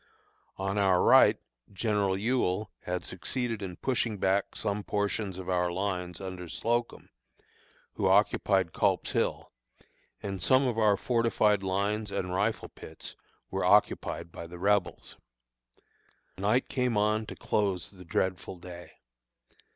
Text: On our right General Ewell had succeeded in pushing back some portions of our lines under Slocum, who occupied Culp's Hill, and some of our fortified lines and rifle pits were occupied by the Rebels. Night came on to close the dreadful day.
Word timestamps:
On 0.57 0.79
our 0.79 0.99
right 0.99 1.37
General 1.71 2.17
Ewell 2.17 2.71
had 2.85 3.05
succeeded 3.05 3.61
in 3.61 3.75
pushing 3.75 4.17
back 4.17 4.55
some 4.55 4.83
portions 4.83 5.37
of 5.37 5.47
our 5.47 5.71
lines 5.71 6.19
under 6.19 6.49
Slocum, 6.49 7.09
who 7.93 8.07
occupied 8.07 8.73
Culp's 8.73 9.11
Hill, 9.11 9.51
and 10.23 10.41
some 10.41 10.65
of 10.65 10.79
our 10.79 10.97
fortified 10.97 11.61
lines 11.61 12.09
and 12.11 12.33
rifle 12.33 12.69
pits 12.69 13.15
were 13.51 13.63
occupied 13.63 14.31
by 14.31 14.47
the 14.47 14.57
Rebels. 14.57 15.17
Night 16.39 16.67
came 16.67 16.97
on 16.97 17.27
to 17.27 17.35
close 17.35 17.91
the 17.91 18.03
dreadful 18.03 18.57
day. 18.57 18.93